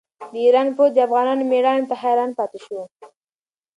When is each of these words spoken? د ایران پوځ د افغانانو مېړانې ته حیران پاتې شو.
د 0.31 0.33
ایران 0.45 0.67
پوځ 0.75 0.89
د 0.93 0.97
افغانانو 1.07 1.43
مېړانې 1.51 1.85
ته 1.89 1.95
حیران 2.01 2.31
پاتې 2.37 2.59
شو. 2.65 2.79